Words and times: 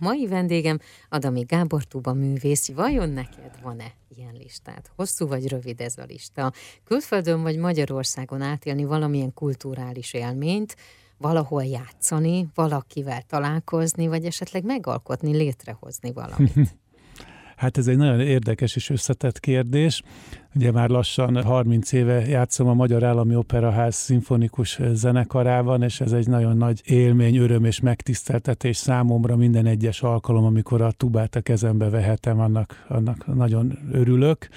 Mai 0.00 0.26
vendégem 0.26 0.78
Adami 1.08 1.42
Gábor 1.42 1.84
Tuba 1.84 2.12
művész. 2.12 2.68
Vajon 2.68 3.08
neked 3.08 3.58
van-e 3.62 3.92
ilyen 4.16 4.34
listát? 4.34 4.90
Hosszú 4.96 5.26
vagy 5.26 5.48
rövid 5.48 5.80
ez 5.80 5.98
a 5.98 6.04
lista? 6.04 6.52
Külföldön 6.84 7.42
vagy 7.42 7.56
Magyarországon 7.56 8.42
átélni 8.42 8.84
valamilyen 8.84 9.34
kulturális 9.34 10.12
élményt, 10.12 10.76
valahol 11.18 11.64
játszani, 11.64 12.46
valakivel 12.54 13.22
találkozni, 13.22 14.06
vagy 14.06 14.24
esetleg 14.24 14.64
megalkotni, 14.64 15.36
létrehozni 15.36 16.12
valamit? 16.12 16.76
Hát 17.56 17.78
ez 17.78 17.86
egy 17.86 17.96
nagyon 17.96 18.20
érdekes 18.20 18.76
és 18.76 18.90
összetett 18.90 19.40
kérdés. 19.40 20.02
Ugye 20.54 20.72
már 20.72 20.88
lassan 20.88 21.42
30 21.42 21.92
éve 21.92 22.26
játszom 22.26 22.68
a 22.68 22.74
Magyar 22.74 23.04
Állami 23.04 23.34
Operaház 23.34 23.94
szimfonikus 23.94 24.80
zenekarában, 24.92 25.82
és 25.82 26.00
ez 26.00 26.12
egy 26.12 26.28
nagyon 26.28 26.56
nagy 26.56 26.80
élmény, 26.84 27.36
öröm 27.36 27.64
és 27.64 27.80
megtiszteltetés 27.80 28.76
számomra 28.76 29.36
minden 29.36 29.66
egyes 29.66 30.02
alkalom, 30.02 30.44
amikor 30.44 30.80
a 30.80 30.90
tubát 30.90 31.36
a 31.36 31.40
kezembe 31.40 31.88
vehetem, 31.88 32.40
annak, 32.40 32.84
annak 32.88 33.34
nagyon 33.34 33.78
örülök 33.92 34.48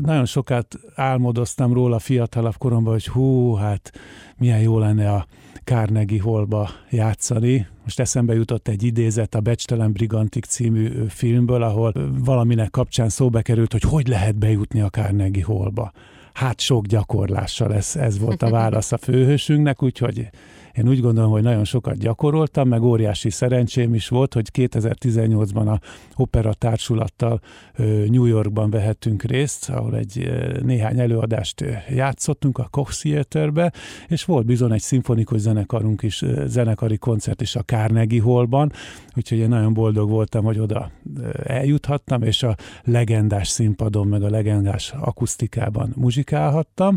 nagyon 0.00 0.24
sokat 0.24 0.78
álmodoztam 0.94 1.72
róla 1.72 1.98
fiatalabb 1.98 2.56
koromban, 2.58 2.92
hogy 2.92 3.06
hú, 3.06 3.54
hát 3.54 3.92
milyen 4.36 4.60
jó 4.60 4.78
lenne 4.78 5.12
a 5.12 5.26
Carnegie 5.64 6.22
Hallba 6.22 6.70
játszani. 6.90 7.66
Most 7.82 8.00
eszembe 8.00 8.34
jutott 8.34 8.68
egy 8.68 8.82
idézet 8.82 9.34
a 9.34 9.40
Becstelen 9.40 9.92
Brigantik 9.92 10.44
című 10.44 11.06
filmből, 11.08 11.62
ahol 11.62 11.92
valaminek 12.24 12.70
kapcsán 12.70 13.08
szóba 13.08 13.40
került, 13.40 13.72
hogy 13.72 13.82
hogy 13.82 14.08
lehet 14.08 14.36
bejutni 14.36 14.80
a 14.80 14.88
Carnegie 14.88 15.44
Hallba. 15.44 15.92
Hát 16.32 16.60
sok 16.60 16.86
gyakorlással 16.86 17.74
ez, 17.74 17.96
ez 17.96 18.18
volt 18.18 18.42
a 18.42 18.50
válasz 18.50 18.92
a 18.92 18.98
főhősünknek, 18.98 19.82
úgyhogy 19.82 20.30
én 20.72 20.88
úgy 20.88 21.00
gondolom, 21.00 21.30
hogy 21.30 21.42
nagyon 21.42 21.64
sokat 21.64 21.98
gyakoroltam, 21.98 22.68
meg 22.68 22.82
óriási 22.82 23.30
szerencsém 23.30 23.94
is 23.94 24.08
volt, 24.08 24.34
hogy 24.34 24.48
2018-ban 24.52 25.66
a 25.66 25.80
Opera 26.16 26.52
Társulattal 26.52 27.40
New 28.06 28.24
Yorkban 28.24 28.70
vehettünk 28.70 29.22
részt, 29.22 29.70
ahol 29.70 29.96
egy 29.96 30.30
néhány 30.62 31.00
előadást 31.00 31.64
játszottunk 31.88 32.58
a 32.58 32.68
Koch 32.70 33.00
Theaterbe, 33.00 33.72
és 34.08 34.24
volt 34.24 34.46
bizony 34.46 34.72
egy 34.72 34.80
szimfonikus 34.80 35.40
zenekarunk 35.40 36.02
is, 36.02 36.24
zenekari 36.46 36.98
koncert 36.98 37.40
is 37.40 37.56
a 37.56 37.62
Carnegie 37.62 38.22
Hallban, 38.22 38.72
úgyhogy 39.16 39.38
én 39.38 39.48
nagyon 39.48 39.72
boldog 39.72 40.10
voltam, 40.10 40.44
hogy 40.44 40.58
oda 40.58 40.90
eljuthattam, 41.44 42.22
és 42.22 42.42
a 42.42 42.56
legendás 42.84 43.48
színpadon, 43.48 44.06
meg 44.06 44.22
a 44.22 44.30
legendás 44.30 44.92
akusztikában 45.00 45.92
muzsikálhattam. 45.96 46.96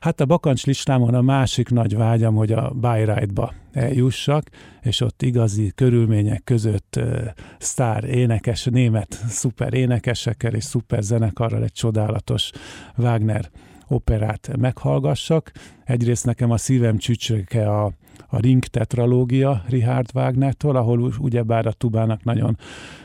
Hát 0.00 0.20
a 0.20 0.26
bakancs 0.26 0.66
listámon 0.66 1.14
a 1.14 1.22
másik 1.22 1.68
nagy 1.68 1.96
vágyam, 1.96 2.34
hogy 2.34 2.52
a 2.52 2.70
Bayreuthba 2.70 3.52
eljussak, 3.72 4.48
és 4.82 5.00
ott 5.00 5.22
igazi 5.22 5.72
körülmények 5.74 6.44
között 6.44 6.94
uh, 6.98 7.24
sztár 7.58 8.04
énekes, 8.04 8.64
német 8.64 9.20
szuper 9.28 9.74
énekesekkel 9.74 10.54
és 10.54 10.64
szuper 10.64 11.02
zenekarral 11.02 11.62
egy 11.62 11.72
csodálatos 11.72 12.50
Wagner 12.96 13.50
operát 13.88 14.56
meghallgassak. 14.56 15.52
Egyrészt 15.84 16.24
nekem 16.24 16.50
a 16.50 16.56
szívem 16.56 16.98
csücsöke 16.98 17.70
a, 17.70 17.92
a 18.28 18.38
Ring 18.38 18.64
tetralógia 18.64 19.62
Richard 19.68 20.10
Wagnertől, 20.14 20.76
ahol 20.76 21.12
ugyebár 21.18 21.66
a 21.66 21.72
tubának 21.72 22.24
nagyon 22.24 22.58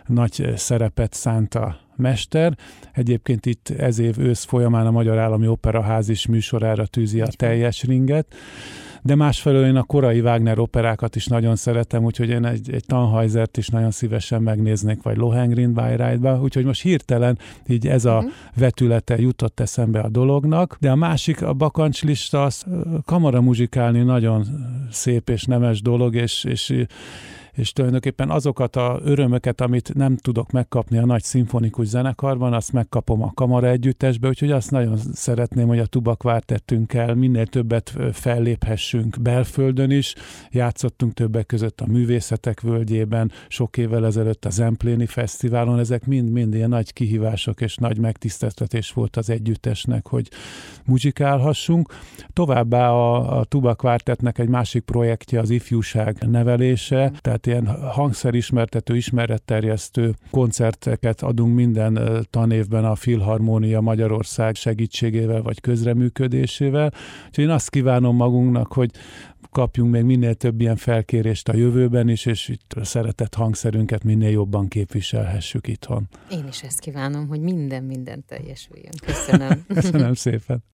nagy 0.05 0.53
szerepet 0.55 1.13
szánt 1.13 1.55
a 1.55 1.77
mester. 1.95 2.57
Egyébként 2.93 3.45
itt 3.45 3.69
ez 3.69 3.99
év 3.99 4.19
ősz 4.19 4.43
folyamán 4.43 4.87
a 4.87 4.91
Magyar 4.91 5.17
Állami 5.17 5.47
Operaház 5.47 6.09
is 6.09 6.25
műsorára 6.25 6.85
tűzi 6.85 7.21
a 7.21 7.27
teljes 7.27 7.83
ringet 7.83 8.35
de 9.01 9.15
másfelől 9.15 9.65
én 9.65 9.75
a 9.75 9.83
korai 9.83 10.21
Wagner 10.21 10.59
operákat 10.59 11.15
is 11.15 11.25
nagyon 11.25 11.55
szeretem, 11.55 12.03
úgyhogy 12.03 12.29
én 12.29 12.45
egy, 12.45 12.71
egy 12.71 12.85
Tannhäusert 12.85 13.57
is 13.57 13.67
nagyon 13.67 13.91
szívesen 13.91 14.41
megnéznék, 14.41 15.01
vagy 15.01 15.17
Lohengrin 15.17 15.73
Bayreuthba, 15.73 16.41
úgyhogy 16.41 16.65
most 16.65 16.81
hirtelen 16.81 17.37
így 17.67 17.87
ez 17.87 18.05
a 18.05 18.15
uh-huh. 18.15 18.31
vetülete 18.55 19.19
jutott 19.19 19.59
eszembe 19.59 19.99
a 19.99 20.09
dolognak, 20.09 20.77
de 20.79 20.91
a 20.91 20.95
másik, 20.95 21.41
a 21.41 21.53
bakancslista, 21.53 22.43
az 22.43 22.65
kamara 23.05 23.41
muzsikálni 23.41 24.03
nagyon 24.03 24.45
szép 24.91 25.29
és 25.29 25.43
nemes 25.43 25.81
dolog, 25.81 26.15
és, 26.15 26.43
és 26.43 26.85
és 27.53 27.73
tulajdonképpen 27.73 28.29
azokat 28.29 28.75
a 28.75 28.99
örömöket, 29.03 29.61
amit 29.61 29.93
nem 29.93 30.17
tudok 30.17 30.51
megkapni 30.51 30.97
a 30.97 31.05
nagy 31.05 31.23
szimfonikus 31.23 31.87
zenekarban, 31.87 32.53
azt 32.53 32.73
megkapom 32.73 33.23
a 33.23 33.31
kamara 33.33 33.67
együttesbe, 33.67 34.27
úgyhogy 34.27 34.51
azt 34.51 34.71
nagyon 34.71 34.97
szeretném, 35.13 35.67
hogy 35.67 35.79
a 35.79 35.85
tubakvártettünkkel 35.85 37.15
minél 37.15 37.45
többet 37.45 37.93
felléphessünk 38.11 39.17
belföldön 39.21 39.91
is. 39.91 40.15
Játszottunk 40.51 41.13
többek 41.13 41.45
között 41.45 41.81
a 41.81 41.87
Művészetek 41.87 42.61
Völgyében, 42.61 43.31
sok 43.47 43.77
évvel 43.77 44.05
ezelőtt 44.05 44.45
a 44.45 44.49
Zempléni 44.49 45.05
Fesztiválon, 45.05 45.79
ezek 45.79 46.05
mind-mind 46.05 46.53
ilyen 46.53 46.69
nagy 46.69 46.93
kihívások 46.93 47.61
és 47.61 47.75
nagy 47.75 47.97
megtiszteltetés 47.97 48.91
volt 48.91 49.17
az 49.17 49.29
együttesnek, 49.29 50.07
hogy 50.07 50.29
muzsikálhassunk. 50.85 51.93
Továbbá 52.33 52.89
a, 52.89 53.39
a 53.39 53.43
tubakvártetnek 53.43 54.37
egy 54.37 54.49
másik 54.49 54.83
projektje 54.83 55.39
az 55.39 55.49
ifjúság 55.49 56.17
nevelése, 56.27 57.11
tehát 57.21 57.40
tehát 57.41 57.63
ilyen 57.63 57.89
hangszerismertető, 57.91 58.95
ismeretterjesztő 58.95 60.13
koncerteket 60.31 61.21
adunk 61.21 61.55
minden 61.55 61.99
tanévben 62.29 62.85
a 62.85 62.95
Filharmónia 62.95 63.81
Magyarország 63.81 64.55
segítségével 64.55 65.41
vagy 65.41 65.61
közreműködésével. 65.61 66.93
Úgyhogy 67.27 67.43
én 67.43 67.49
azt 67.49 67.69
kívánom 67.69 68.15
magunknak, 68.15 68.73
hogy 68.73 68.91
kapjunk 69.51 69.91
még 69.91 70.03
minél 70.03 70.33
több 70.33 70.61
ilyen 70.61 70.75
felkérést 70.75 71.49
a 71.49 71.55
jövőben 71.55 72.09
is, 72.09 72.25
és 72.25 72.47
itt 72.47 72.73
a 72.73 72.83
szeretett 72.83 73.33
hangszerünket 73.33 74.03
minél 74.03 74.29
jobban 74.29 74.67
képviselhessük 74.67 75.67
itthon. 75.67 76.07
Én 76.31 76.47
is 76.47 76.63
ezt 76.63 76.79
kívánom, 76.79 77.27
hogy 77.27 77.39
minden, 77.41 77.83
minden 77.83 78.23
teljesüljön. 78.27 78.91
Köszönöm. 79.05 79.65
Köszönöm 79.73 80.13
szépen. 80.13 80.63